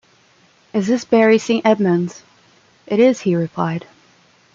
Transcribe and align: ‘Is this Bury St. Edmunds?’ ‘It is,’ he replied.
‘Is 0.73 0.87
this 0.87 1.05
Bury 1.05 1.37
St. 1.37 1.63
Edmunds?’ 1.63 2.23
‘It 2.87 2.99
is,’ 2.99 3.19
he 3.19 3.35
replied. 3.35 3.85